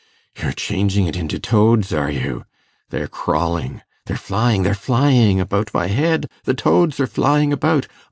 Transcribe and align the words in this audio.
you're 0.41 0.51
changing 0.51 1.05
it 1.05 1.15
into 1.15 1.37
toads, 1.37 1.93
are 1.93 2.09
you? 2.09 2.43
They're 2.89 3.07
crawling... 3.07 3.83
they're 4.07 4.17
flying... 4.17 4.63
they're 4.63 4.73
flying 4.73 5.39
about 5.39 5.71
my 5.75 5.85
head... 5.89 6.27
the 6.43 6.55
toads 6.55 6.99
are 6.99 7.05
flying 7.05 7.53
about. 7.53 7.85